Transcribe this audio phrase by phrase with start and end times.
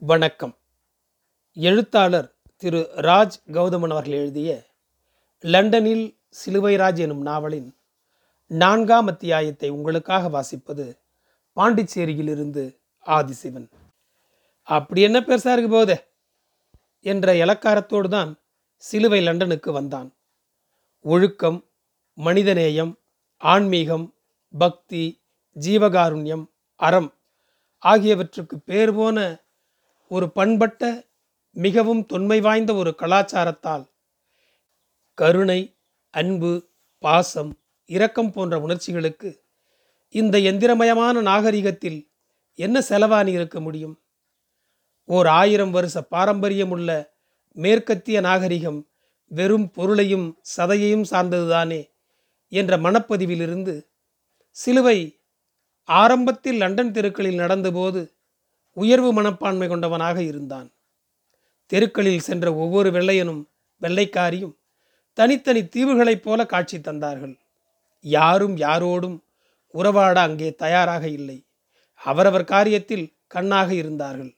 [0.00, 0.56] வணக்கம்.
[1.52, 4.66] எழுத்தாளர் திரு ராஜ் கௌதமன் அவர்கள் எழுதிய
[5.40, 7.76] லண்டனில் சிலுவைராஜ் எனும் நாவலின்
[8.46, 10.98] நான்காம் அத்தியாயத்தை உங்களுக்காக வாசிப்பது
[11.56, 13.68] பாண்டிச்சேரியிலிருந்து ஆதிசிவன்.
[14.62, 16.04] அப்படி என்ன பெருசா இருக்கு போதே?
[17.00, 18.38] என்ற இலக்காரத்தோடு தான்
[18.76, 20.14] சிலுவை லண்டனுக்கு வந்தான்.
[21.00, 21.64] ஒழுக்கம்
[22.16, 22.94] மனிதநேயம்
[23.36, 24.14] ஆன்மீகம்
[24.58, 25.22] பக்தி
[25.60, 26.46] ஜீவகாருண்யம்
[26.76, 27.14] அறம்
[27.78, 29.46] ஆகியவற்றுக்கு பேர் போன
[30.10, 30.82] ஒரு பண்பட்ட
[31.56, 33.84] மிகவும் தொன்மை வாய்ந்த ஒரு கலாச்சாரத்தால்
[35.14, 35.76] கருணை
[36.10, 39.30] அன்பு பாசம் இரக்கம் போன்ற உணர்ச்சிகளுக்கு
[40.08, 42.10] இந்த எந்திரமயமான நாகரிகத்தில்
[42.54, 44.02] என்ன செலவாணி இருக்க முடியும்?
[45.04, 46.90] ஓர் ஆயிரம் வருஷ பாரம்பரியமுள்ள
[47.56, 48.88] மேற்கத்திய நாகரிகம்
[49.30, 51.82] வெறும் பொருளையும் சதையையும் சார்ந்ததுதானே
[52.52, 53.74] என்ற மனப்பதிவிலிருந்து
[54.50, 54.98] சிலுவை
[55.88, 58.00] ஆரம்பத்தில் லண்டன் தெருக்களில் நடந்தபோது
[58.82, 60.68] உயர்வு மனப்பான்மை கொண்டவனாக இருந்தான்.
[61.66, 63.42] தெருக்களில் சென்ற ஒவ்வொரு வெள்ளையனும்
[63.82, 64.54] வெள்ளைக்காரியும்
[65.12, 67.34] தனித்தனி தீவுகளைப் போல காட்சி தந்தார்கள்.
[68.00, 69.16] யாரும் யாரோடும்
[69.74, 71.38] உறவாட அங்கே தயாராக இல்லை.
[72.00, 74.32] அவரவர் காரியத்தில் கண்ணாக இருந்தார்கள்.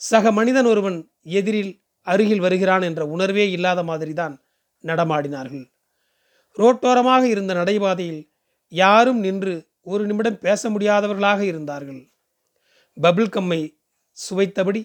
[0.00, 1.72] சக மனிதன் ஒருவன் எதிரில்
[2.06, 4.34] அருகில் வருகிறான் என்ற உணர்வே இல்லாத மாதிரிதான்
[4.84, 5.64] நடமாடினார்கள்.
[6.56, 8.22] ரோட்டோரமாக இருந்த நடைபாதையில்
[8.72, 12.00] யாரும் நின்று ஒரு நிமிடம் பேச முடியாதவர்களாக இருந்தார்கள்.
[12.96, 13.60] பபிள் கம்மை
[14.16, 14.82] சுவைத்தபடி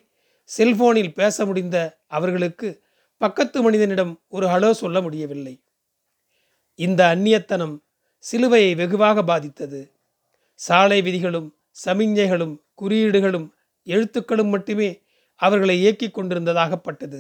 [0.50, 2.68] செல்போனில் பேச முடிந்த அவர்களுக்கு
[3.22, 5.54] பக்கத்து மனிதனிடம் ஒரு ஹலோ சொல்ல முடியவில்லை.
[6.80, 7.76] இந்த அந்நியத்தனம்
[8.24, 9.82] சிலுவையை வெகுவாக பாதித்தது.
[10.60, 11.50] சாலை விதிகளும்
[11.86, 13.48] சமிஞ்சைகளும் குறியீடுகளும்
[13.88, 14.90] எழுத்துக்களும் மட்டுமே
[15.40, 17.20] அவர்களை இயக்கிக் கொண்டிருந்ததாகப்பட்டது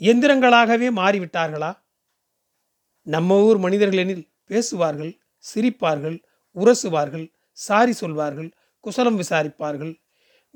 [0.00, 1.70] எந்திரங்களாகவே மாறிவிட்டார்களா?
[3.06, 5.12] நம்ம ஊர் மனிதர்களெனில் பேசுவார்கள்
[5.44, 6.16] சிரிப்பார்கள்
[6.56, 7.26] உரசுவார்கள்
[7.58, 10.00] சாரி சொல்வார்கள் குசலம் விசாரிப்பார்கள்.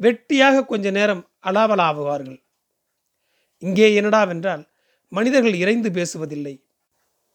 [0.00, 2.42] வெட்டியாக கொஞ்ச நேரம் அலாவலாவுவார்கள்.
[3.58, 4.68] இங்கே என்னடாவென்றால்
[5.08, 6.64] மனிதர்கள் இறைந்து பேசுவதில்லை.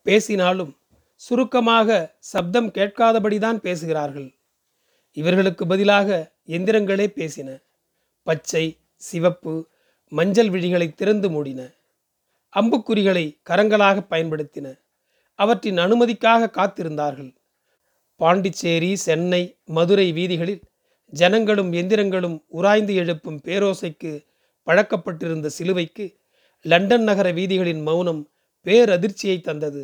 [0.01, 0.77] பேசினாலும்
[1.15, 4.35] சுருக்கமாக சப்தம் கேட்காதபடிதான் பேசுகிறார்கள்.
[5.11, 7.63] இவர்களுக்கு பதிலாக எந்திரங்களே பேசின.
[8.23, 9.69] பச்சை சிவப்பு
[10.07, 11.61] மஞ்சள் விழிகளை திறந்து மூடின.
[12.53, 14.67] அம்புக்குறிகளை கரங்களாக பயன்படுத்தின.
[15.35, 17.35] அவற்றின் அனுமதிக்காக காத்திருந்தார்கள்.
[18.15, 20.63] பாண்டிச்சேரி சென்னை மதுரை வீதிகளில்
[21.13, 24.11] ஜனங்களும் எந்திரங்களும் உராய்ந்து எழுப்பும் பேரோசைக்கு
[24.67, 26.05] பழக்கப்பட்டிருந்த சிலுவைக்கு
[26.61, 28.29] லண்டன் நகர வீதிகளின் மௌனம்
[28.65, 29.83] பேரதிர்ச்சியை தந்தது.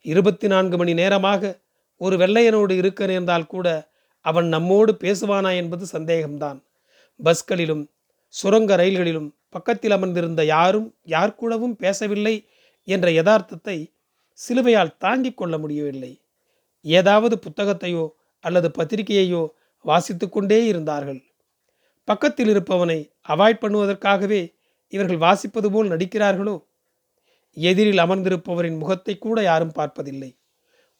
[0.00, 1.60] இருபத்தி நான்கு மணி நேரமாக
[1.96, 6.58] ஒரு வெள்ளையனோடு இருக்க நேர்ந்தால் கூட அவன் நம்மோடு பேசுவானா என்பது சந்தேகம்தான்.
[7.20, 7.84] பஸ்களிலும்
[8.28, 12.46] சுரங்க ரயில்களிலும் பக்கத்தில் அமர்ந்திருந்த யாரும் யார் கூடவும் பேசவில்லை
[12.88, 13.92] என்ற யதார்த்தத்தை
[14.38, 16.20] சிலுவையால் தாங்கிக் கொள்ள முடியவில்லை.
[16.80, 18.08] ஏதாவது புத்தகத்தையோ
[18.40, 19.48] அல்லது பத்திரிகையையோ
[19.84, 21.20] வாசித்து கொண்டே இருந்தார்கள்.
[22.04, 22.98] பக்கத்தில் இருப்பவனை
[23.28, 24.54] அவாய்ட் பண்ணுவதற்காகவே
[24.88, 26.56] இவர்கள் வாசிப்பது போல் நடிக்கிறார்களோ?
[27.56, 30.30] எதிரில் அமர்ந்திருப்பவரின் முகத்தை கூட யாரும் பார்ப்பதில்லை.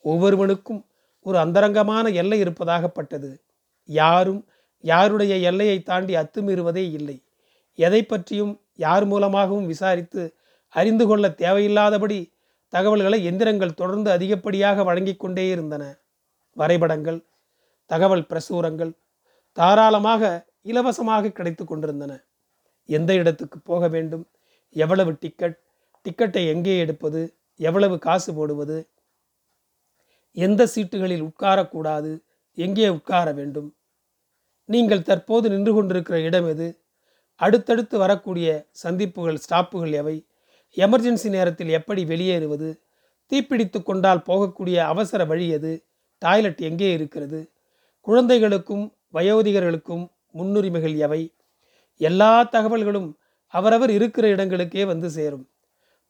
[0.04, 0.86] ஒவ்வொருவனுக்கும்
[1.26, 3.30] ஒரு அந்தரங்கமான எல்லை இருப்பதாகப்பட்டது
[3.84, 4.48] யாரும்
[4.80, 7.16] யாருடைய எல்லையை தாண்டி அத்துமீறுவதே இல்லை.
[7.78, 10.22] எதை பற்றியும் யார் மூலமாகவும் விசாரித்து
[10.68, 12.32] அறிந்து கொள்ள தேவையில்லாதபடி
[12.68, 15.82] தகவல்களை எந்திரங்கள் தொடர்ந்து அதிகப்படியாக வழங்கி கொண்டே இருந்தன.
[16.56, 17.18] வரைபடங்கள்
[17.92, 18.92] தகவல் பிரசுரங்கள்
[19.56, 20.22] தாராளமாக
[20.70, 22.12] இலவசமாக கிடைத்து கொண்டிருந்தன.
[22.88, 24.24] எந்த இடத்துக்கு போக வேண்டும்?
[24.76, 25.58] எவ்வளவு டிக்கெட்
[26.04, 27.20] டிக்கெட்டை எங்கே எடுப்பது?
[27.60, 28.76] எவ்வளவு காசு போடுவது?
[30.36, 32.12] எந்த சீட்டுகளில் உட்காரக்கூடாது?
[32.58, 33.68] எங்கே உட்கார வேண்டும்?
[34.68, 36.68] நீங்கள் தற்போது நின்று கொண்டிருக்கிற இடம் எது?
[37.40, 38.48] அடுத்தடுத்து வரக்கூடிய
[38.82, 40.16] சந்திப்புகள் ஸ்டாப்புகள் எவை?
[40.76, 42.70] எமர்ஜென்சி நேரத்தில் எப்படி வெளியேறுவது?
[43.32, 45.72] தீப்பிடித்து கொண்டால் போகக்கூடிய அவசர வழி எது?
[46.22, 47.40] டாய்லெட் எங்கே இருக்கிறது?
[48.06, 50.04] குழந்தைகளுக்கும் வயோதிகர்களுக்கும்
[50.38, 51.34] முன்னுரிமைகள் எவை?
[51.96, 53.08] எல்லா தகவல்களும்
[53.46, 55.48] அவரவர் இருக்கிற இடங்களுக்கே வந்து சேரும்.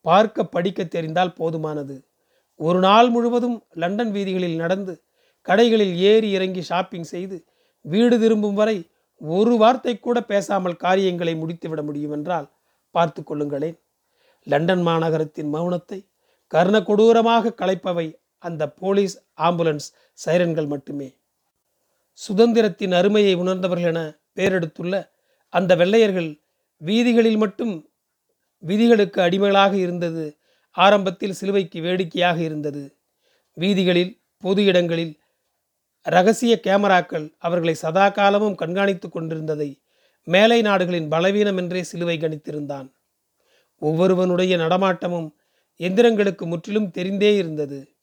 [0.00, 1.96] பார்க்க படிக்க தெரிந்தால் போதுமானது.
[2.54, 5.02] ஒரு நாள் முழுவதும் லண்டன் வீதிகளில் நடந்து
[5.42, 7.44] கடைகளில் ஏறி இறங்கி ஷாப்பிங் செய்து
[7.80, 8.76] வீடு திரும்பும் வரை
[9.20, 12.52] ஒரு வார்த்தை கூட பேசாமல் காரியங்களை முடித்துவிட முடியும் என்றால்
[12.90, 13.76] பார்த்து கொள்ளுங்களேன்.
[14.42, 15.98] லண்டன் மாநகரத்தின் மௌனத்தை
[16.46, 18.06] கர்ண கொடூரமாக கலைப்பவை
[18.38, 19.88] அந்த போலீஸ் ஆம்புலன்ஸ்
[20.24, 21.08] சைரன்கள் மட்டுமே.
[22.14, 25.10] சுதந்திரத்தின் அருமையை உணர்ந்தவர்கள் என பெயரெடுத்துள்ள
[25.48, 26.40] அந்த வெள்ளையர்கள்
[26.76, 27.90] வீதிகளில் மட்டும்
[28.58, 30.38] விதிகளுக்கு அடிமைகளாக இருந்தது.
[30.70, 32.96] ஆரம்பத்தில் சிலுவைக்கு வேடிக்கையாக இருந்தது.
[33.52, 35.20] வீதிகளில் பொது இடங்களில்
[36.02, 39.82] ரகசிய கேமராக்கள் அவர்களை சதா காலமும் கண்காணித்து கொண்டிருந்ததை
[40.22, 42.88] மேலை நாடுகளின் பலவீனம் என்றே சிலுவை கணித்திருந்தான்.
[43.78, 45.28] ஒவ்வொருவனுடைய நடமாட்டமும்
[45.80, 47.94] எந்திரங்களுக்கு முற்றிலும் தெரிந்தே இருந்தது.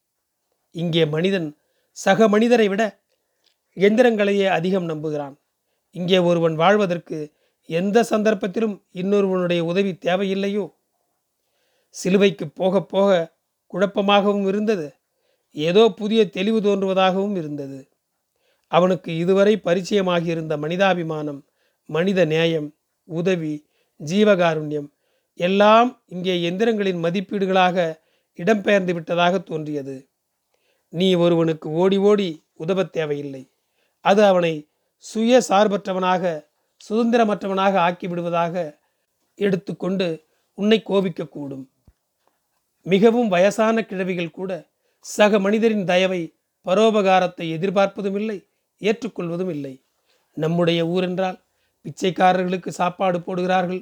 [0.72, 1.58] இங்கே மனிதன்
[1.92, 2.99] சக மனிதரை விட
[3.78, 5.36] எந்திரங்களையே அதிகம் நம்புகிறான்.
[5.92, 7.34] இங்கே ஒருவன் வாழ்வதற்கு
[7.66, 10.74] எந்த சந்தர்ப்பத்திலும் இன்னொருவனுடைய உதவி தேவையில்லையோ?
[11.96, 13.38] சிலுவைக்கு போக போக
[13.74, 14.94] குழப்பமாகவும் இருந்தது.
[15.52, 17.90] ஏதோ புதிய தெளிவு தோன்றுவதாகவும் இருந்தது.
[18.68, 21.46] அவனுக்கு இதுவரை பரிச்சயமாகியிருந்த மனிதாபிமானம்
[21.86, 23.68] மனித நேயம் உதவி
[24.06, 24.90] ஜீவகாருண்யம்
[25.40, 27.98] எல்லாம் இங்கே எந்திரங்களின் மதிப்பீடுகளாக
[28.40, 30.10] இடம்பெயர்ந்து விட்டதாக தோன்றியது.
[30.90, 33.52] நீ ஒருவனுக்கு ஓடி ஓடி உதவ தேவையில்லை.
[34.10, 34.54] அது அவனை
[35.06, 36.24] சுய சார்பற்றவனாக
[36.82, 38.56] சுதந்திரமற்றவனாக ஆக்கிவிடுவதாக
[39.40, 40.08] எடுத்துக்கொண்டு
[40.58, 41.66] உன்னை கோபிக்கக்கூடும்.
[42.86, 44.52] மிகவும் வயசான கிழவிகள் கூட
[45.06, 46.22] சக மனிதரின் தயவை
[46.66, 48.38] பரோபகாரத்தை எதிர்பார்ப்பதும் இல்லை
[48.82, 49.74] ஏற்றுக்கொள்வதும் இல்லை
[50.38, 51.38] நம்முடைய ஊரென்றால்
[51.86, 53.82] பிச்சைக்காரர்களுக்கு சாப்பாடு போடுகிறார்கள்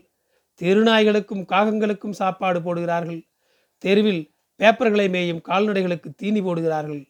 [0.61, 3.21] தெருநாய்களுக்கும் காகங்களுக்கும் சாப்பாடு போடுகிறார்கள்
[3.83, 4.23] தெருவில்
[4.59, 7.03] பேப்பர்களை மேயும் கால்நடைகளுக்கு தீனி போடுகிறார்கள்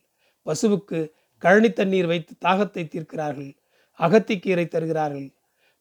[0.46, 1.00] பசுவுக்கு
[1.44, 3.52] கழனி தண்ணீர் வைத்து தாகத்தை தீர்க்கிறார்கள்
[4.00, 5.28] அகத்திக்கீரை தருகிறார்கள்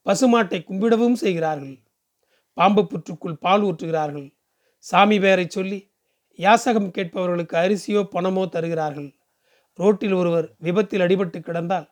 [0.06, 1.76] பசுமாட்டை கும்பிடவும் செய்கிறார்கள்.
[2.56, 4.28] பாம்பு புற்றுக்குள் பால் ஊற்றுகிறார்கள்.
[4.84, 5.78] சாமி பெயரை சொல்லி
[6.38, 9.08] யாசகம் கேட்பவர்களுக்கு அரிசியோ பணமோ தருகிறார்கள்.
[9.78, 11.88] ரோட்டில் ஒருவர் விபத்தில் அடிபட்டு கிடந்தால்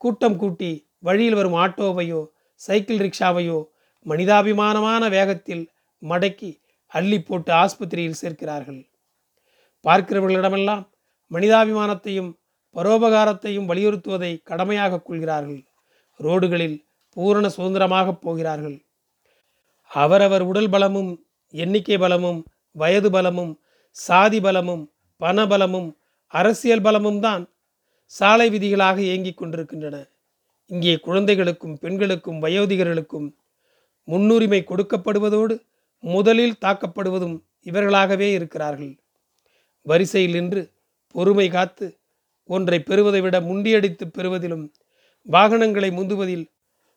[0.00, 2.20] கூட்டம் கூட்டி வழியில் வரும் ஆட்டோவையோ
[2.60, 3.58] சைக்கிள் ரிக்ஷாவையோ
[4.06, 5.64] மனிதாபிமானமான வேகத்தில்
[6.02, 6.50] மடக்கி
[6.92, 8.80] அள்ளி போட்டு ஆஸ்பத்திரியில் சேர்க்கிறார்கள்.
[9.84, 10.84] பார்க்கிறவர்களிடமெல்லாம்
[11.30, 12.30] மனிதாபிமானத்தையும்
[12.76, 15.64] பரோபகாரத்தையும் வலியுறுத்துவதை கடமையாக கொள்கிறார்கள்.
[16.20, 18.84] ரோடுகளில் பூரண சுதந்திரமாக போகிறார்கள்.
[19.86, 25.96] அவரவர் உடல் பலமும் எண்ணிக்கை பலமும் வயது பலமும் சாதி பலமும் பண பலமும்
[26.26, 27.48] அரசியல் பலமும் தான்
[28.04, 29.96] சாலை விதிகளாக இயங்கிக் கொண்டிருக்கின்றன.
[30.66, 33.34] இங்கே குழந்தைகளுக்கும் பெண்களுக்கும் வயோதிகர்களுக்கும்
[34.04, 35.58] முன்னுரிமை கொடுக்கப்படுவதோடு
[35.98, 38.98] முதலில் தாக்கப்படுவதும் இவர்களாகவே இருக்கிறார்கள்.
[39.82, 40.62] வரிசையில் நின்று
[41.10, 41.95] பொறுமை காத்து
[42.46, 44.74] ஒன்றை பெறுவதை விட முண்டியடித்து பெறுவதிலும்
[45.22, 46.46] வாகனங்களை முந்துவதில்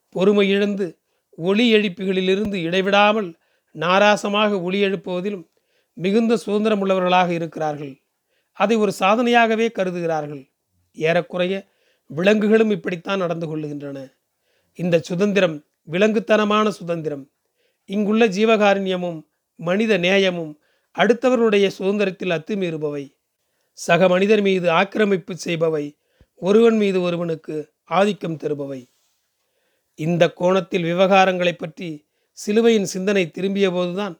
[0.09, 0.99] பொறுமை இழந்து
[1.31, 3.37] ஒளி எழுப்பிகளிலிருந்து இடைவிடாமல்
[3.75, 5.45] நாராசமாக ஒளி எழுப்புவதிலும்
[5.93, 8.01] மிகுந்த சுதந்திரம் உள்ளவர்களாக இருக்கிறார்கள்.
[8.51, 10.51] அதை ஒரு சாதனையாகவே கருதுகிறார்கள்.
[10.91, 11.67] ஏறக்குறைய
[12.05, 14.13] விலங்குகளும் இப்படித்தான் நடந்து கொள்ளுகின்றன.
[14.73, 17.29] இந்த சுதந்திரம் விலங்குத்தனமான சுதந்திரம்.
[17.85, 19.19] இங்குள்ள ஜீவகாருண்யமும்
[19.55, 20.53] மனித நேயமும்
[20.95, 23.18] அடுத்தவர்களுடைய சுதந்திரத்தில் அத்துமீறுபவை.
[23.79, 25.85] சக மனிதர் மீது ஆக்கிரமிப்பு செய்பவை
[26.35, 28.81] ஒருவன் மீது ஒருவனுக்கு ஆதிக்கம் தருபவை.
[29.95, 34.15] இந்த கோணத்தில் விவகாரங்களை பற்றி சிலுவையின் சிந்தனை திரும்பிய போதுதான்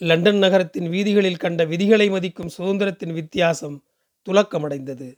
[0.00, 3.82] லண்டன் நகரத்தின் வீதிகளில் கண்ட விதிகளை மதிக்கும் சுதந்திரத்தின் வித்தியாசம்
[4.26, 5.08] துலக்கமடைந்தது.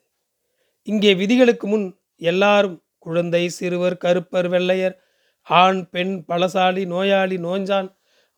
[0.83, 1.87] இங்கே விதிகளுக்கு முன்
[2.17, 4.97] எல்லாரும் குழந்தை சிறுவர் கருப்பர் வெள்ளையர்
[5.43, 7.89] ஆண் பெண் பலசாலி நோயாளி நோஞ்சான்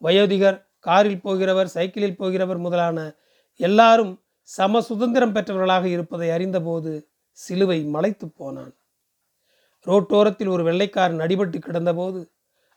[0.02, 2.98] வயோதிகர் காரில் போகிறவர் சைக்கிளில் போகிறவர் முதலான
[3.56, 6.90] எல்லாரும் சம சுதந்திரம் பெற்றவர்களாக இருப்பதை அறிந்தபோது
[7.38, 8.74] சிலுவை மலைத்து போனான்.
[9.86, 12.20] ரோட்டோரத்தில் ஒரு வெள்ளைக்காரன் அடிபட்டு கிடந்தபோது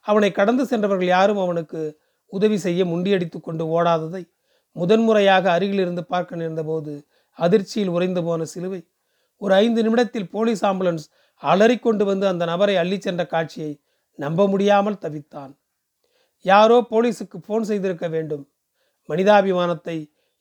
[0.08, 1.82] அவனை கடந்து சென்றவர்கள் யாரும் அவனுக்கு
[2.34, 4.24] உதவி செய்ய முண்டியடித்து கொண்டு ஓடாததை
[4.76, 6.94] முதன்முறையாக அருகிலிருந்து பார்க்க நேர்ந்தபோது
[7.40, 8.82] அதிர்ச்சியில் உறைந்து போன சிலுவை
[9.42, 11.06] ஒரு ஐந்து நிமிடத்தில் போலீஸ் ஆம்புலன்ஸ்
[11.44, 13.72] அலறிக்கொண்டு வந்து அந்த நபரை அள்ளி சென்ற காட்சியை
[14.20, 15.52] நம்ப முடியாமல் தவித்தான்.
[16.46, 18.44] யாரோ போலீஸுக்கு ஃபோன் செய்திருக்க வேண்டும்.
[19.10, 19.98] மனிதாபிமானத்தை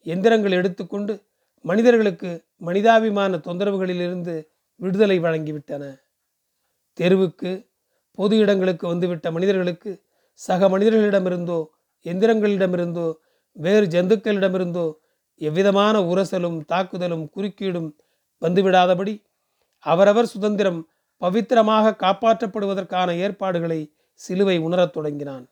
[0.07, 1.15] எந்திரங்கள் எடுத்துக்கொண்டு
[1.65, 4.35] மனிதர்களுக்கு மனிதாபிமான தொந்தரவுகளிலிருந்து
[4.81, 5.85] விடுதலை வழங்கிவிட்டன.
[6.99, 7.51] தெருவுக்கு
[8.19, 9.91] பொது இடங்களுக்கு வந்துவிட்ட மனிதர்களுக்கு
[10.41, 11.59] சக மனிதர்களிடமிருந்தோ
[12.07, 13.07] எந்திரங்களிடமிருந்தோ
[13.57, 14.87] வேறு ஜந்துக்களிடமிருந்தோ
[15.41, 17.91] எவ்விதமான உரசலும் தாக்குதலும் குறுக்கீடும்
[18.43, 19.15] வந்துவிடாதபடி
[19.87, 20.81] அவரவர் சுதந்திரம்
[21.23, 23.81] பவித்திரமாக காப்பாற்றப்படுவதற்கான ஏற்பாடுகளை
[24.21, 25.45] சிலுவை உணரத் தொடங்கினான்.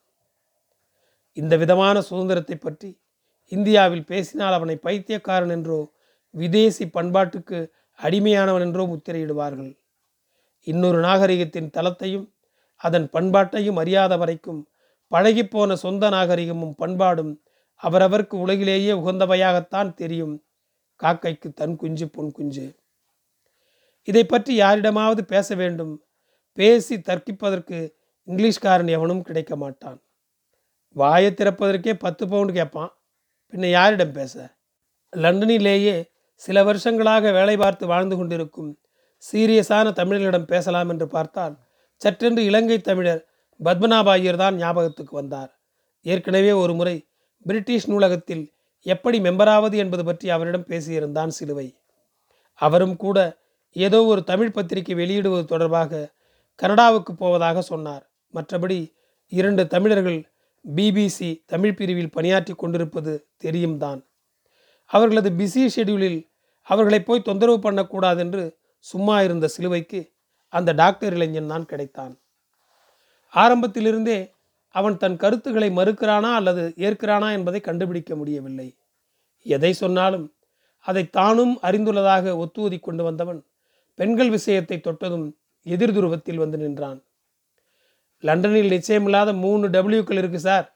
[1.37, 2.91] இந்த விதமான சுதந்திரத்தை பற்றி
[3.53, 5.93] இந்தியாவில் பேசினால் அவனை பைத்தியக்காரன் என்றோ
[6.31, 7.59] விதேசி பண்பாட்டுக்கு
[7.99, 9.73] அடிமையானவன் என்றோ முத்திரையிடுவார்கள்.
[10.67, 12.27] இன்னொரு நாகரிகத்தின் தளத்தையும்
[12.77, 14.69] அதன் பண்பாட்டையும் அறியாத வரைக்கும்
[15.13, 17.43] பழகிப்போன சொந்த நாகரிகமும் பண்பாடும்
[17.83, 20.35] அவரவருக்கு உலகிலேயே உகந்தவையாகத்தான் தெரியும்.
[21.01, 22.67] காக்கைக்கு தன் குஞ்சு பொன் குஞ்சு.
[24.09, 26.05] இதை பற்றி யாரிடமாவது பேச வேண்டும்.
[26.53, 27.79] பேசி தர்க்கிப்பதற்கு
[28.29, 30.03] இங்கிலீஷ்காரன் எவனும் கிடைக்க மாட்டான்.
[30.97, 32.93] வாயை திறப்பதற்கே பத்து பவுண்டு கேட்பான்.
[33.55, 34.35] பின்ன யாரிடம் பேச?
[35.13, 38.71] லண்டனிலேயே சில வருஷங்களாக வேலை பார்த்து வாழ்ந்து கொண்டிருக்கும்
[39.33, 41.55] சீரியஸான தமிழர்களிடம் பேசலாம் என்று பார்த்தால்
[42.05, 43.23] சற்றென்று இலங்கை தமிழர்
[43.61, 45.51] பத்மநாபாயர் தான் ஞாபகத்துக்கு வந்தார்.
[46.03, 47.07] ஏற்கனவே ஒரு முறை
[47.47, 51.69] பிரிட்டிஷ் நூலகத்தில் எப்படி மெம்பராவது என்பது பற்றி அவரிடம் பேசியிருந்தான் சிலுவை.
[52.53, 53.19] அவரும் கூட
[53.73, 56.11] ஏதோ ஒரு தமிழ் பத்திரிகை வெளியிடுவது தொடர்பாக
[56.55, 58.11] கனடாவுக்கு போவதாக சொன்னார்.
[58.35, 58.95] மற்றபடி
[59.29, 60.21] இரண்டு தமிழர்கள்
[60.65, 64.05] பிபிசி தமிழ் பிரிவில் பணியாற்றி கொண்டிருப்பது தெரியும் தான்
[64.87, 66.27] அவர்களது பிஸி ஷெடியூலில்
[66.63, 70.13] அவர்களை போய் தொந்தரவு பண்ணக்கூடாது என்று சும்மா இருந்த சிலுவைக்கு
[70.49, 72.19] அந்த டாக்டர் இளைஞன் தான் கிடைத்தான்.
[73.29, 74.33] ஆரம்பத்திலிருந்தே
[74.71, 78.77] அவன் தன் கருத்துக்களை மறுக்கிறானா அல்லது ஏற்கிறானா என்பதை கண்டுபிடிக்க முடியவில்லை.
[79.43, 80.35] எதை சொன்னாலும்
[80.81, 83.41] அதை தானும் அறிந்துள்ளதாக ஒத்துவதி கொண்டு வந்தவன்
[83.95, 87.04] பெண்கள் விஷயத்தை தொட்டதும் எதிர் துருவத்தில் வந்து நின்றான்.
[88.27, 90.67] லண்டனில் நிச்சயமில்லாத மூணு டபிள்யூக்கள் இருக்கு சார்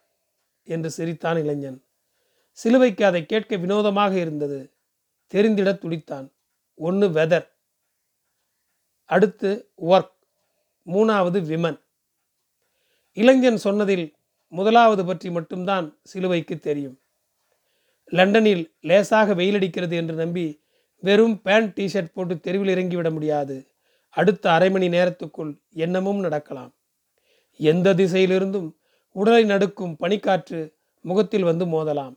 [0.63, 1.79] என்று சிரித்தான் இளைஞன்.
[2.51, 4.59] சிலுவைக்கு அதை கேட்க வினோதமாக இருந்தது.
[5.33, 6.27] தெரிந்திட துடித்தான்.
[6.75, 7.47] ஒன்று வெதர்
[9.05, 9.51] அடுத்து
[9.93, 10.15] ஒர்க்
[10.87, 11.79] மூணாவது விமன்
[13.13, 14.07] இளைஞன் சொன்னதில்
[14.53, 16.97] முதலாவது பற்றி மட்டும்தான் சிலுவைக்கு தெரியும்.
[18.13, 20.47] லண்டனில் லேசாக வெயிலடிக்கிறது என்று நம்பி
[21.03, 23.57] வெறும் பேண்ட் டிஷர்ட் போட்டு தெருவில் இறங்கிவிட முடியாது.
[24.15, 26.73] அடுத்த அரை மணி நேரத்துக்குள் என்னமும் நடக்கலாம்.
[27.59, 28.73] எந்த திசையிலிருந்தும்
[29.13, 32.17] உடலை நடுக்கும் பனிக்காற்று முகத்தில் வந்து மோதலாம்.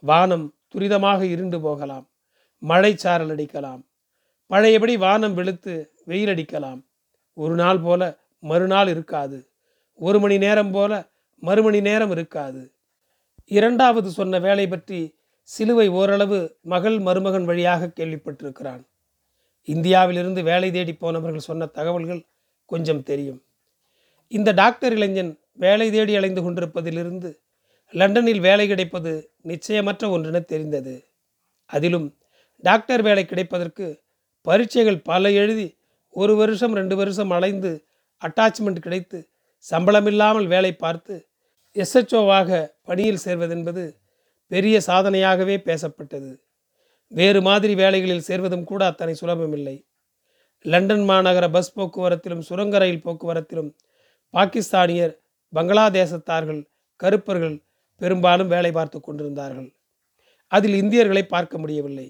[0.00, 2.10] வானம் துரிதமாக இருண்டு போகலாம்.
[2.58, 3.82] மழை சாரல் அடிக்கலாம்.
[4.46, 6.84] பழையபடி வானம் வெளுத்து வெயில் அடிக்கலாம்.
[7.34, 9.48] ஒரு நாள் போல மறுநாள் இருக்காது.
[9.94, 12.72] ஒரு மணி நேரம் போல மறுமணி நேரம் இருக்காது.
[13.44, 18.82] இரண்டாவது சொன்ன வேலை பற்றி சிலுவை ஓரளவு மகள் மருமகன் வழியாக கேள்விப்பட்டிருக்கிறான்.
[19.64, 22.26] இந்தியாவிலிருந்து வேலை தேடி போனவர்கள் சொன்ன தகவல்கள்
[22.66, 23.42] கொஞ்சம் தெரியும்.
[24.28, 27.30] இந்த டாக்டர் இளைஞன் வேலை தேடி அலைந்து கொண்டிருப்பதிலிருந்து
[27.90, 30.94] லண்டனில் வேலை கிடைப்பது நிச்சயமற்ற ஒன்றென தெரிந்தது.
[31.66, 32.18] அதிலும்
[32.58, 34.02] டாக்டர் வேலை கிடைப்பதற்கு
[34.42, 35.78] பரீட்சைகள் பல எழுதி
[36.10, 37.84] ஒரு வருஷம் ரெண்டு வருஷம் அலைந்து
[38.22, 39.30] அட்டாச்மெண்ட் கிடைத்து
[39.70, 41.28] சம்பளமில்லாமல் வேலை பார்த்து
[41.74, 44.00] எஸ்ஹெச்ஓவாக பணியில் சேர்வதென்பது
[44.46, 46.36] பெரிய சாதனையாகவே பேசப்பட்டது.
[47.06, 49.84] வேறு மாதிரி வேலைகளில் சேர்வதும் கூட அத்தனை சுலபமில்லை.
[50.62, 53.74] லண்டன் மாநகர பஸ் போக்குவரத்திலும் சுரங்க ரயில் போக்குவரத்திலும்
[54.34, 55.14] பாகிஸ்தானியர்
[55.52, 56.60] பங்களாதேசத்தார்கள்
[57.00, 57.56] கருப்பர்கள்
[58.00, 59.68] பெரும்பாலும் வேலை பார்த்து கொண்டிருந்தார்கள்.
[60.52, 62.06] அதில் இந்தியர்களை பார்க்க முடியவில்லை.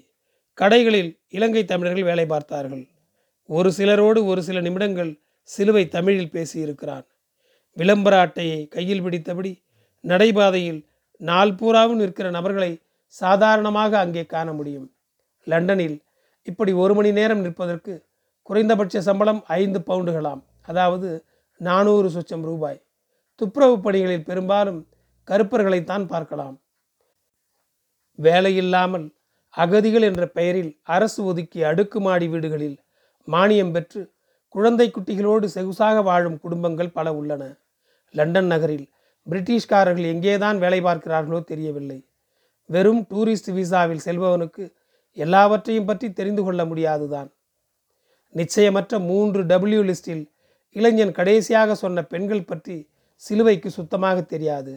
[0.57, 2.83] கடைகளில் இலங்கை தமிழர்கள் வேலை பார்த்தார்கள்.
[3.49, 5.11] ஒரு சிலரோடு ஒரு சில நிமிடங்கள்
[5.49, 7.05] சிலுவை தமிழில் பேசியிருக்கிறான்.
[7.77, 9.51] விளம்பர அட்டையை கையில் பிடித்தபடி
[10.03, 10.81] நடைபாதையில்
[11.21, 12.71] நாள் பூராவும் நிற்கிற நபர்களை
[13.15, 14.87] சாதாரணமாக அங்கே காண முடியும்.
[15.47, 15.97] லண்டனில்
[16.47, 17.93] இப்படி ஒரு மணி நேரம் நிற்பதற்கு
[18.49, 20.41] குறைந்தபட்ச சம்பளம் ஐந்து பவுண்டுகளாம்.
[20.61, 21.09] அதாவது
[21.57, 22.85] நானூறு சொச்சம் ரூபாய்.
[23.35, 24.87] துப்புரவு பணிகளில் பெரும்பாலும்
[25.27, 26.61] கருப்பர்களைத்தான் பார்க்கலாம்.
[28.19, 29.15] வேலையில்லாமல்
[29.49, 32.77] அகதிகள் என்ற பெயரில் அரசு ஒதுக்கிய அடுக்குமாடி வீடுகளில்
[33.27, 34.13] மானியம் பெற்று
[34.47, 37.43] குழந்தை குட்டிகளோடு செகுசாக வாழும் குடும்பங்கள் பல உள்ளன.
[38.09, 38.91] லண்டன் நகரில்
[39.29, 42.07] பிரிட்டிஷ்காரர்கள் எங்கேதான் வேலை பார்க்கிறார்களோ தெரியவில்லை.
[42.65, 44.73] வெறும் டூரிஸ்ட் விசாவில் செல்பவனுக்கு
[45.13, 47.29] எல்லாவற்றையும் பற்றி தெரிந்து கொள்ள முடியாதுதான்.
[48.35, 50.32] நிச்சயமற்ற மூன்று டபிள்யூ லிஸ்டில்
[50.75, 54.73] இளைஞன் கடைசியாக சொன்ன பெண்கள் பற்றி சிலுவைக்கு சுத்தமாக தெரியாது.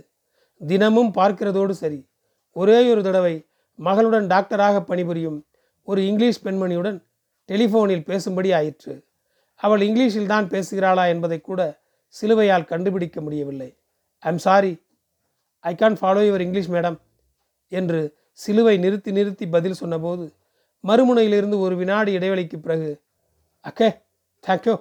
[0.60, 2.08] தினமும் பார்க்கிறதோடு சரி.
[2.52, 3.46] ஒரே ஒரு தடவை
[3.78, 5.44] மகளுடன் டாக்டராக பணிபுரியும்
[5.84, 6.98] ஒரு இங்கிலீஷ் பெண்மணியுடன்
[7.48, 9.04] டெலிஃபோனில் பேசும்படி ஆயிற்று.
[9.54, 13.76] அவள் இங்கிலீஷில் தான் பேசுகிறாளா என்பதை கூட சிலுவையால் கண்டுபிடிக்க முடியவில்லை.
[14.18, 14.72] I'm sorry
[15.60, 16.98] I can't follow your English madam
[17.68, 18.00] என்று
[18.32, 20.24] சிலுவை நிறுத்தி நிறுத்தி பதில் சொன்னபோது
[20.84, 22.90] மறுமுனையிலிருந்து ஒரு வினாடி இடைவெளிக்கு பிறகு
[23.64, 23.88] அக்கே
[24.44, 24.74] தேங்க்யூ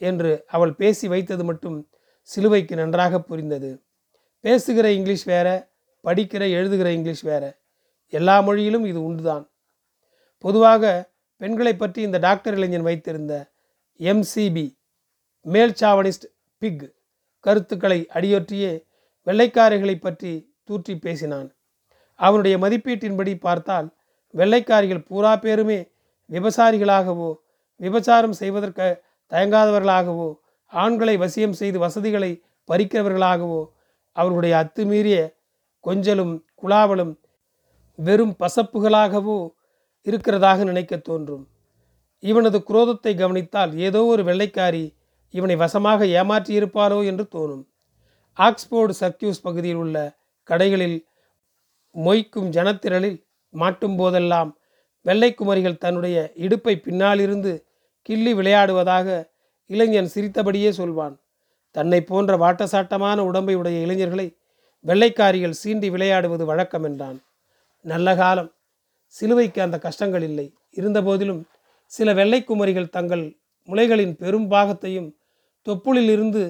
[0.00, 1.78] என்று அவள் பேசி வைத்தது மட்டும்
[2.28, 3.70] சிலுவைக்கு நன்றாக புரிந்தது.
[4.44, 5.48] பேசுகிற இங்கிலீஷ் வேற
[6.04, 7.44] படிக்கிற எழுதுகிற இங்கிலீஷ் வேற.
[8.12, 9.44] எல்லா மொழியிலும் இது உண்டுதான்.
[10.44, 10.84] பொதுவாக
[11.40, 13.34] பெண்களை பற்றி இந்த டாக்டர் இளைஞன் வைத்திருந்த
[14.00, 14.66] எம்சிபி
[15.46, 16.26] மேல் சாவனிஸ்ட்
[16.62, 16.84] பிக்
[17.44, 18.72] கருத்துக்களை அடியொற்றியே
[19.26, 20.32] வெள்ளைக்காரிகளை பற்றி
[20.64, 21.48] தூற்றி பேசினான்.
[22.20, 23.88] அவனுடைய மதிப்பீட்டின்படி பார்த்தால்
[24.34, 25.78] வெள்ளைக்காரிகள் பூரா பேருமே
[26.30, 27.30] விபசாரிகளாகவோ
[27.80, 28.88] விபச்சாரம் செய்வதற்கு
[29.30, 30.28] தயங்காதவர்களாகவோ
[30.72, 33.60] ஆண்களை வசியம் செய்து வசதிகளை பறிக்கிறவர்களாகவோ
[34.16, 35.18] அவர்களுடைய அத்துமீறிய
[35.84, 37.12] கொஞ்சலும் குழாவலும்
[37.98, 39.38] வெறும் பசப்புகளாகவோ
[40.06, 41.44] இருக்கிறதாக நினைக்க தோன்றும்.
[42.22, 44.84] இவனது குரோதத்தை கவனித்தால் ஏதோ ஒரு வெள்ளைக்காரி
[45.34, 47.64] இவனை வசமாக ஏமாற்றியிருப்பாரோ என்று தோணும்.
[48.38, 49.96] ஆக்ஸ்போர்டு சர்க்கியூஸ் பகுதியில் உள்ள
[50.48, 50.98] கடைகளில்
[51.94, 53.18] மொய்க்கும் ஜனத்திரளில்
[53.54, 54.50] மாட்டும் போதெல்லாம்
[55.06, 57.52] வெள்ளைக்குமரிகள் தன்னுடைய இடுப்பை பின்னாலிருந்து
[58.08, 59.08] கிள்ளி விளையாடுவதாக
[59.70, 61.16] இளைஞன் சிரித்தபடியே சொல்வான்.
[61.74, 64.26] தன்னை போன்ற வாட்டசாட்டமான உடம்பை உடைய இளைஞர்களை
[64.84, 67.18] வெள்ளைக்காரிகள் சீண்டி விளையாடுவது வழக்கம் என்றான்.
[67.84, 68.50] நல்ல காலம்.
[69.14, 70.46] சிலுவைக்கு அந்த கஷ்டங்கள் இல்லை.
[70.70, 71.42] இருந்தபோதிலும்
[71.92, 73.24] சில வெள்ளைக்குமரிகள் தங்கள்
[73.68, 75.08] முளைகளின் பெரும் பாகத்தையும்
[75.66, 76.42] தொப்புளிலிருந்து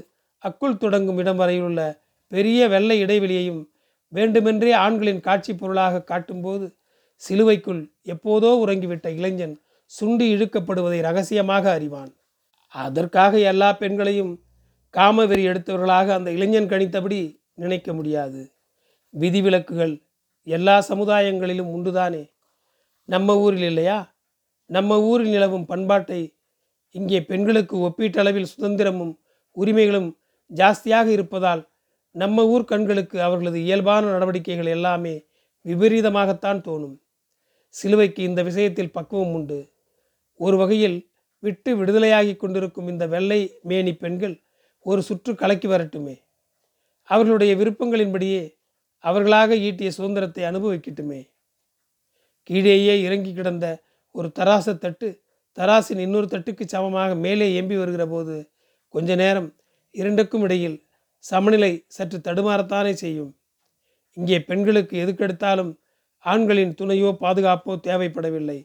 [0.44, 1.80] அக்குள் தொடங்கும் இடம் வரையிலுள்ள
[2.32, 3.62] பெரிய வெள்ளை இடைவெளியையும்
[4.12, 6.66] வேண்டுமென்றே ஆண்களின் காட்சி பொருளாக காட்டும்போது
[7.22, 9.54] சிலுவைக்குள் எப்போதோ உறங்கிவிட்ட இளைஞன்
[9.90, 12.16] சுண்டி இழுக்கப்படுவதை ரகசியமாக அறிவான்.
[12.66, 14.44] அதற்காக எல்லா பெண்களையும்
[14.90, 18.52] காமவெறி எடுத்தவர்களாக அந்த இளைஞன் கணித்தபடி நினைக்க முடியாது.
[19.20, 20.02] விதிவிலக்குகள்
[20.42, 22.32] எல்லா சமுதாயங்களிலும் உண்டுதானே?
[23.04, 24.14] நம்ம ஊரில் இல்லையா?
[24.66, 26.36] நம்ம ஊரில் நிலவும் பண்பாட்டை
[26.90, 29.18] இங்கே பெண்களுக்கு ஒப்பீட்டளவில் சுதந்திரமும்
[29.52, 30.18] உரிமைகளும்
[30.54, 31.68] ஜாஸ்தியாக இருப்பதால்
[32.10, 35.24] நம்ம ஊர் கண்களுக்கு அவர்களது இயல்பான நடவடிக்கைகள் எல்லாமே
[35.64, 36.96] விபரீதமாகத்தான் தோணும்.
[37.68, 39.72] சிலுவைக்கு இந்த விஷயத்தில் பக்குவம் உண்டு.
[40.40, 44.42] ஒரு வகையில் விட்டு விடுதலையாகி கொண்டிருக்கும் இந்த வெள்ளை மேனி பெண்கள்
[44.82, 46.22] ஒரு சுற்று கலக்கி வரட்டுமே.
[47.04, 48.42] அவர்களுடைய விருப்பங்களின்படியே
[48.98, 51.20] அவர்களாக ஈட்டிய சுதந்திரத்தை அனுபவிக்கட்டுமே.
[52.42, 53.66] கீழேயே இறங்கி கிடந்த
[54.10, 55.22] ஒரு தராச தட்டு
[55.58, 58.52] தராசின் இன்னொரு தட்டுக்கு சமமாக மேலே எம்பி வருகிற போது
[58.88, 59.48] கொஞ்ச நேரம்
[59.90, 60.86] இரண்டுக்கும் இடையில்
[61.18, 63.32] சமநிலை சற்று தடுமாறத்தானே செய்யும்.
[64.12, 65.72] இங்கே பெண்களுக்கு எதுக்கெடுத்தாலும்
[66.18, 68.58] ஆண்களின் துணையோ பாதுகாப்போ தேவைப்படவில்லை.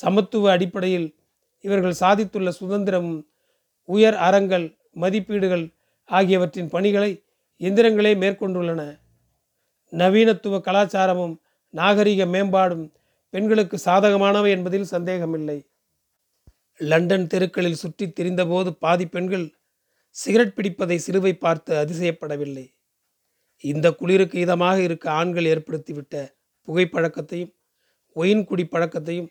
[0.00, 1.08] சமத்துவ அடிப்படையில்
[1.64, 3.20] இவர்கள் சாதித்துள்ள சுதந்திரமும்
[3.88, 5.64] உயர் அறங்கள் மதிப்பீடுகள்
[6.08, 7.10] ஆகியவற்றின் பணிகளை
[7.60, 8.82] எந்திரங்களே மேற்கொண்டுள்ளன.
[9.92, 11.34] நவீனத்துவ கலாச்சாரமும்
[11.74, 12.86] நாகரிக மேம்பாடும்
[13.34, 15.58] பெண்களுக்கு சாதகமானவை என்பதில் சந்தேகமில்லை.
[16.80, 19.46] லண்டன் தெருக்களில் சுற்றி திரிந்தபோது பாதி பெண்கள்
[20.16, 22.66] சிகரெட் பிடிப்பதை சிலுவை பார்த்து அதிசயப்படவில்லை.
[23.64, 26.14] இந்த குளிருக்கு இதமாக இருக்க ஆண்கள் ஏற்படுத்திவிட்ட
[26.68, 27.52] புகைப்பழக்கத்தையும்
[28.16, 29.28] ஒயின் குடி பழக்கத்தையும்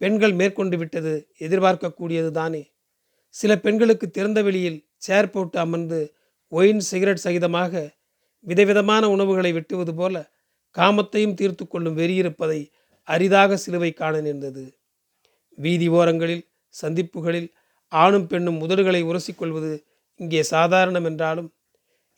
[0.00, 2.62] பெண்கள் மேற்கொண்டு விட்டது எதிர்பார்க்கக்கூடியது தானே?
[3.34, 6.00] சில பெண்களுக்கு திறந்த வெளியில் சேர் போட்டு அமர்ந்து
[6.52, 7.72] ஒயின் சிகரெட் சகிதமாக
[8.46, 10.16] விதவிதமான உணவுகளை வெட்டுவது போல
[10.76, 12.60] காமத்தையும் தீர்த்து கொள்ளும் வெறியிருப்பதை
[13.08, 14.64] அரிதாக சிலுவை காண நேர்ந்தது.
[15.58, 17.48] வீதி ஓரங்களில் சந்திப்புகளில்
[17.92, 19.72] ஆணும் பெண்ணும் உதடுகளை உரசிக்கொள்வது
[20.20, 21.48] இங்கே சாதாரணம் என்றாலும்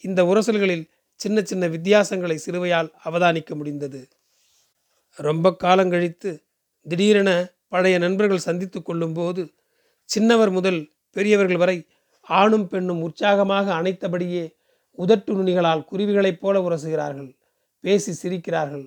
[0.04, 0.84] இந்த உரசல்களில்
[1.20, 4.00] சின்ன சின்ன வித்தியாசங்களை சிலுவையால் அவதானிக்க முடிந்தது.
[5.18, 6.30] ரொம்ப காலங்கழித்து
[6.86, 7.30] திடீரென
[7.72, 9.42] பழைய நண்பர்கள் சந்தித்து கொள்ளும்போது
[10.08, 10.80] சின்னவர் முதல்
[11.16, 11.76] பெரியவர்கள் வரை
[12.28, 14.44] ஆணும் பெண்ணும் உற்சாகமாக அணைத்தபடியே
[14.98, 17.30] உதட்டு நுனிகளால் குருவிகளைப் போல உரசுகிறார்கள்.
[17.84, 18.84] பேசி சிரிக்கிறார்கள்.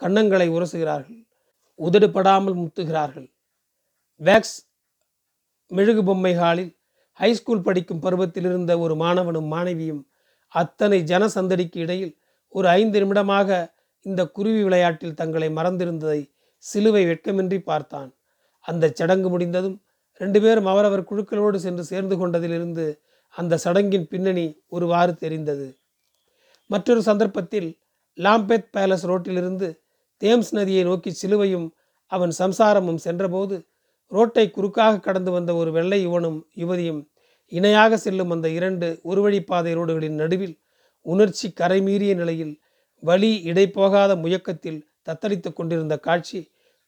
[0.00, 1.20] கன்னங்களை உரசுகிறார்கள்.
[1.78, 3.28] உதடுபடாமல் முத்துகிறார்கள்.
[4.20, 4.58] வேக்ஸ்
[5.70, 6.72] மெழுகு பொம்மை ஹாலில்
[7.20, 10.02] ஹைஸ்கூல் படிக்கும் பருவத்தில் இருந்த ஒரு மாணவனும் மாணவியும்
[10.54, 12.14] அத்தனை ஜனசந்தடிக்கு இடையில்
[12.52, 13.58] ஒரு ஐந்து நிமிடமாக
[14.06, 16.20] இந்த குருவி விளையாட்டில் தங்களை மறந்திருந்ததை
[16.64, 18.10] சிலுவை வெட்கமின்றி பார்த்தான்.
[18.60, 19.82] அந்த சடங்கு முடிந்ததும்
[20.20, 22.86] ரெண்டு பேரும் அவரவர் குழுக்களோடு சென்று சேர்ந்து கொண்டதிலிருந்து
[23.34, 25.66] அந்த சடங்கின் பின்னணி ஒருவாறு தெரிந்தது.
[26.70, 27.68] மற்றொரு சந்தர்ப்பத்தில்
[28.18, 29.68] லாம்பெத் பேலஸ் ரோட்டிலிருந்து
[30.22, 31.68] தேம்ஸ் நதியை நோக்கி சிலுவையும்
[32.06, 33.56] அவன் சம்சாரமும் சென்றபோது
[34.12, 37.00] ரோட்டை குறுக்காக கடந்து வந்த ஒரு வெள்ளை யுவனும் யுவதியும்
[37.52, 40.56] இணையாக செல்லும் அந்த இரண்டு ஒருவழிப்பாதை ரோடுகளின் நடுவில்
[41.06, 42.54] உணர்ச்சி கரைமீறிய நிலையில்
[43.02, 46.40] வழி இடைப்போகாத முயக்கத்தில் தத்தளித்து கொண்டிருந்த காட்சி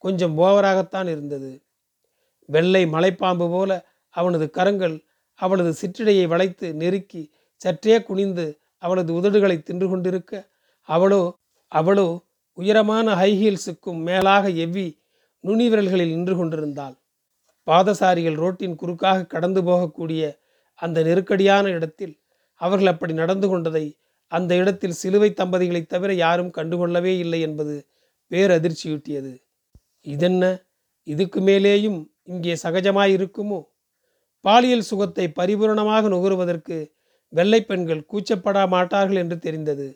[0.02, 1.50] கொஞ்சம் ஓவராகத்தான் இருந்தது.
[2.48, 3.70] வெள்ளை மலைப்பாம்பு போல
[4.14, 4.96] அவனது கரங்கள்
[5.40, 7.22] அவளது சிற்றிடையை வளைத்து நெருக்கி
[7.56, 8.46] சற்றே குனிந்து
[8.78, 10.32] அவளது உதடுகளை தின்று கொண்டிருக்க
[10.88, 11.22] அவளோ
[11.72, 12.06] அவளோ
[12.58, 14.86] உயரமான ஹைஹீல்ஸுக்கும் மேலாக எவ்வி
[15.44, 16.96] நுனி விரல்களில் நின்று கொண்டிருந்தாள்.
[17.66, 20.22] பாதசாரிகள் ரோட்டின் குறுக்காக கடந்து போகக்கூடிய
[20.78, 22.14] அந்த நெருக்கடியான இடத்தில்
[22.60, 23.86] அவர்கள் அப்படி நடந்து கொண்டதை
[24.32, 27.74] அந்த இடத்தில் சிலுவை தம்பதிகளைத் தவிர யாரும் கண்டுகொள்ளவே இல்லை என்பது
[28.30, 29.32] பேரதிர்ச்சியூட்டியது.
[30.06, 30.44] இதென்ன?
[31.06, 33.60] இதுக்கு மேலேயும் இங்கே சகஜமாயிருக்குமோ?
[34.44, 36.76] பாலியல் சுகத்தை பரிபூரணமாக நுகருவதற்கு
[37.28, 39.86] வெள்ளை பெண்கள் கூச்சப்பட மாட்டார்கள் என்று தெரிந்தது.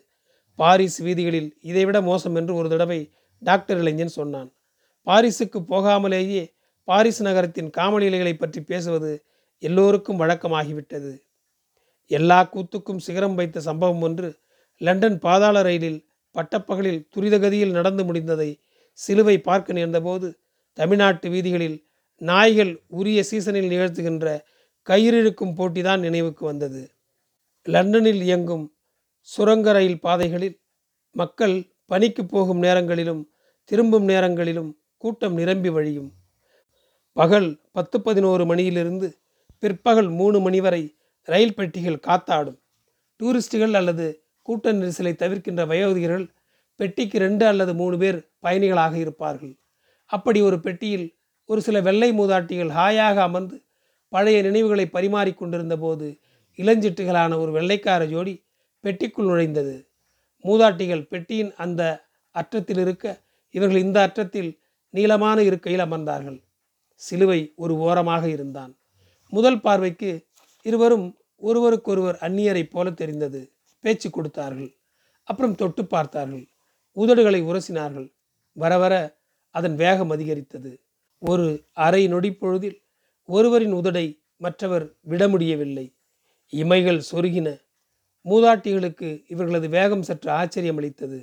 [0.59, 2.99] பாரிஸ் வீதிகளில் இதைவிட மோசம் என்று ஒரு தடவை
[3.41, 4.49] டாக்டர் இளைஞன் சொன்னான்.
[5.07, 6.43] பாரிஸுக்கு போகாமலேயே
[6.83, 9.11] பாரிஸ் நகரத்தின் காமநிலைகளை பற்றி பேசுவது
[9.63, 11.11] எல்லோருக்கும் வழக்கமாகிவிட்டது.
[12.11, 14.29] எல்லா கூத்துக்கும் சிகரம் வைத்த சம்பவம் ஒன்று
[14.81, 15.99] லண்டன் பாதாள ரயிலில்
[16.35, 18.49] பட்டப்பகலில் துரிதகதியில் நடந்து முடிந்ததை
[18.97, 20.39] சிலுவை பார்க்க நேர்ந்தபோது
[20.73, 24.39] தமிழ்நாட்டு வீதிகளில் நாய்கள் உரிய சீசனில் நிகழ்த்துகின்ற
[24.87, 26.91] கயிறிழுக்கும் போட்டிதான் நினைவுக்கு வந்தது.
[27.63, 28.73] லண்டனில் இயங்கும்
[29.21, 30.59] சுரங்க ரயில் பாதைகளில்
[31.11, 33.31] மக்கள் பணிக்கு போகும் நேரங்களிலும்
[33.63, 36.13] திரும்பும் நேரங்களிலும் கூட்டம் நிரம்பி வழியும்.
[37.11, 39.17] பகல் பத்து பதினோரு மணியிலிருந்து
[39.59, 42.59] பிற்பகல் மூணு மணி வரை ரயில் பெட்டிகள் காத்தாடும்.
[43.19, 46.27] டூரிஸ்டுகள் அல்லது கூட்ட நெரிசலை தவிர்க்கின்ற வயோதிகர்கள்
[46.75, 49.59] பெட்டிக்கு ரெண்டு அல்லது மூணு பேர் பயணிகளாக இருப்பார்கள்.
[50.05, 53.63] அப்படி ஒரு பெட்டியில் ஒரு சில வெள்ளை மூதாட்டிகள் ஹாயாக அமர்ந்து
[54.09, 56.19] பழைய நினைவுகளை பரிமாறிக்கொண்டிருந்த போது
[56.57, 58.45] இளஞ்சிட்டுகளான ஒரு வெள்ளைக்கார ஜோடி
[58.83, 59.89] பெட்டிக்குள் நுழைந்தது.
[60.43, 66.43] மூதாட்டிகள் பெட்டியின் அந்த அற்றத்தில் இருக்க இவர்கள் இந்த அற்றத்தில் நீளமான இருக்கையில் அமர்ந்தார்கள்.
[66.93, 68.77] சிலுவை ஒரு ஓரமாக இருந்தான்.
[69.29, 70.27] முதல் பார்வைக்கு
[70.61, 73.53] இருவரும் ஒருவருக்கொருவர் அந்நியரைப் போல தெரிந்தது.
[73.79, 74.77] பேச்சு கொடுத்தார்கள்.
[75.23, 76.47] அப்புறம் தொட்டு பார்த்தார்கள்.
[76.95, 78.16] உதடுகளை உரசினார்கள்.
[78.57, 78.93] வர வர
[79.55, 80.71] அதன் வேகம் அதிகரித்தது.
[81.21, 82.77] ஒரு அரை நொடி பொழுதில்
[83.29, 84.05] ஒருவரின் உதடை
[84.37, 85.85] மற்றவர் விட முடியவில்லை.
[86.53, 87.47] இமைகள் சொருகின.
[88.25, 91.19] மூதாட்டிகளுக்கு இவர்களது வேகம் சற்று ஆச்சரியமளித்தது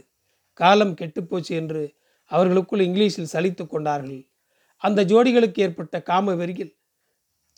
[0.60, 1.82] காலம் கெட்டுப்போச்சு என்று
[2.30, 4.22] அவர்களுக்குள் இங்கிலீஷில் சலித்து கொண்டார்கள்.
[4.82, 6.72] அந்த ஜோடிகளுக்கு ஏற்பட்ட காம வெறியில்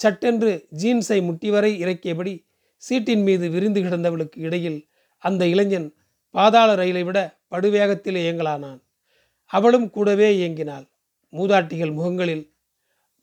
[0.00, 2.34] சட்டென்று ஜீன்ஸை முட்டி வரை இறக்கியபடி
[2.76, 4.80] சீட்டின் மீது விரிந்து கிடந்தவளுக்கு இடையில்
[5.22, 5.88] அந்த இளைஞன்
[6.34, 7.18] பாதாள ரயிலை விட
[7.50, 8.80] படுவேகத்தில் இயங்கலானான்.
[9.56, 10.86] அவளும் கூடவே இயங்கினாள்.
[11.32, 12.44] மூதாட்டிகள் முகங்களில்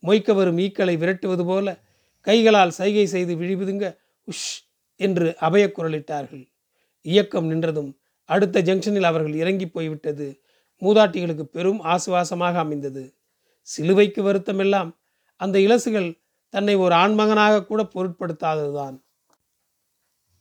[0.02, 1.68] மொய்க்க வரும் ஈக்களை விரட்டுவது போல
[2.26, 3.86] கைகளால் சைகை செய்து விழிபுதுங்க
[4.28, 4.48] உஷ்!
[5.00, 6.44] என்று அபய குரலிட்டார்கள்
[7.06, 7.90] இயக்கம் நின்றதும்
[8.28, 10.26] அடுத்த ஜங்ஷனில் அவர்கள் இறங்கி போய்விட்டது.
[10.82, 13.02] மூதாட்டிகளுக்கு பெரும் ஆசுவாசமாக அமைந்தது.
[13.68, 14.90] சிலுவைக்கு வருத்தமெல்லாம்
[15.40, 16.08] அந்த இலசுகள்
[16.54, 18.96] தன்னை ஒரு ஆண்மகனாக கூட பொருட்படுத்தாததுதான்.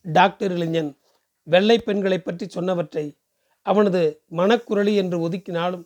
[0.05, 0.91] டாக்டர் இளைஞன்
[1.47, 3.05] வெள்ளை பெண்களை பற்றி சொன்னவற்றை
[3.65, 5.85] அவனது மனக்குரளி என்று ஒதுக்கினாலும்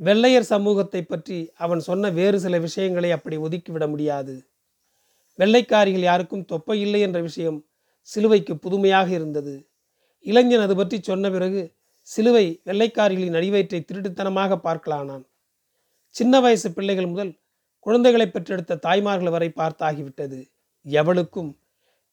[0.00, 4.34] வெள்ளையர் சமூகத்தை பற்றி அவன் சொன்ன வேறு சில விஷயங்களை அப்படி ஒதுக்கிவிட முடியாது.
[5.38, 7.58] வெள்ளைக்காரிகள் யாருக்கும் தொப்பை இல்லை என்ற விஷயம்
[8.08, 9.54] சிலுவைக்கு புதுமையாக இருந்தது.
[10.26, 11.62] இளைஞன் அது பற்றி சொன்ன பிறகு
[12.08, 15.24] சிலுவை வெள்ளைக்காரிகளின் அடிவயிற்றை திருட்டுத்தனமாக பார்க்கலானான்.
[16.14, 17.32] சின்ன வயசு பிள்ளைகள் முதல்
[17.86, 20.38] குழந்தைகளை பெற்றெடுத்த தாய்மார்கள் வரை பார்த்தாகிவிட்டது.
[20.86, 21.50] எவளுக்கும்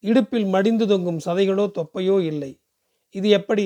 [0.04, 2.52] இடுப்பில் மடிந்து தொங்கும் சதைகளோ தொப்பையோ இல்லை.
[3.16, 3.66] இது எப்படி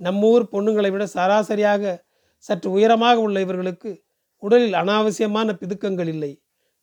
[0.00, 1.94] நம்மூர் பொண்ணுங்களை விட சராசரியாக
[2.44, 3.90] சற்று உயரமாக உள்ள இவர்களுக்கு
[4.42, 6.32] உடலில் அனாவசியமான பிதுக்கங்கள் இல்லை.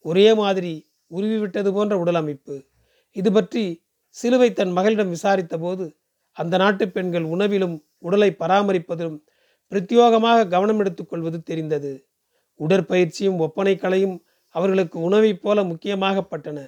[0.06, 0.74] ஒரே மாதிரி
[1.12, 2.56] உருவிவிட்டது போன்ற உடல் அமைப்பு.
[3.16, 3.64] இது பற்றி
[4.16, 5.86] சிலுவை தன் மகளிடம் விசாரித்த போது
[6.38, 9.20] அந்த நாட்டு பெண்கள் உணவிலும் உடலை பராமரிப்பதிலும்
[9.72, 11.94] பிரத்யோகமாக கவனம் எடுத்துக்கொள்வது தெரிந்தது.
[12.60, 14.18] உடற்பயிற்சியும் ஒப்பனை கலையும்
[14.56, 16.60] அவர்களுக்கு உணவைப் போல முக்கியமாகப்பட்டன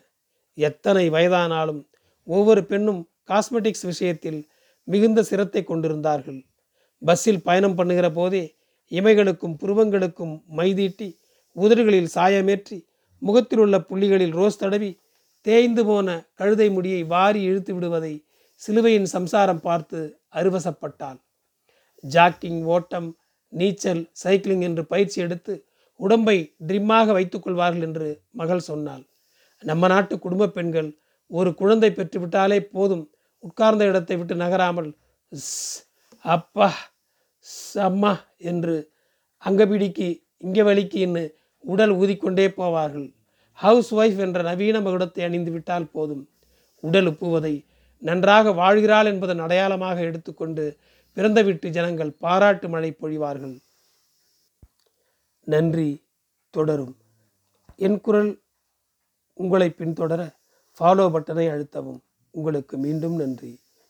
[0.58, 1.82] எத்தனை வயதானாலும்
[2.28, 4.40] ஒவ்வொரு பெண்ணும் காஸ்மெட்டிக்ஸ் விஷயத்தில்
[4.88, 6.40] மிகுந்த சிரத்தை கொண்டிருந்தார்கள்.
[7.02, 8.44] பஸ்ஸில் பயணம் பண்ணுகிற போதே
[8.92, 11.08] இமைகளுக்கும் புருவங்களுக்கும் மைதீட்டி
[11.56, 12.78] உதடுகளில் சாயமேற்றி
[13.22, 14.92] முகத்தில் உள்ள புள்ளிகளில் ரோஸ் தடவி
[15.46, 18.14] தேய்ந்து போன கழுதை முடியை வாரி இழுத்து விடுவதை
[18.62, 20.00] சிலுவையின் சம்சாரம் பார்த்து
[20.36, 21.20] அருவசப்பட்டாள்.
[22.04, 23.10] ஜாக்கிங் ஓட்டம்
[23.54, 25.54] நீச்சல் சைக்கிளிங் என்று பயிற்சி எடுத்து
[26.00, 29.04] உடம்பை ட்ரிம்மாக வைத்துக் கொள்வார்கள் என்று மகள் சொன்னாள்.
[29.64, 30.90] நம்ம நாட்டு குடும்ப பெண்கள்
[31.32, 33.06] ஒரு குழந்தை பெற்றுவிட்டாலே போதும்
[33.44, 34.90] உட்கார்ந்த இடத்தை விட்டு நகராமல்
[36.26, 36.70] அப்பா
[37.90, 38.14] அம்மா
[38.52, 38.76] என்று
[39.44, 40.08] அங்க பிடிக்கு
[40.46, 41.24] இங்கே வலிக்குன்னு
[41.64, 43.08] உடல் ஊதிக்கொண்டே போவார்கள்.
[43.60, 46.24] ஹவுஸ் ஒய்ஃப் என்ற நவீன மகுடத்தை அணிந்து விட்டால் போதும்.
[46.84, 47.54] உடல் உப்புவதை
[48.02, 50.66] நன்றாக வாழ்கிறாள் என்பதன் அடையாளமாக எடுத்துக்கொண்டு
[51.18, 53.56] பிறந்த வீட்டு ஜனங்கள் பாராட்டு மழை பொழிவார்கள்.
[55.48, 55.90] நன்றி
[56.54, 56.94] தொடரும்.
[57.86, 58.32] என் குரல்
[59.40, 60.22] உங்களை பின்தொடர
[60.78, 62.00] ஃபாலோ பட்டனை அழுத்தவும்.
[62.38, 63.52] உங்களுக்கு மீண்டும் நன்றி.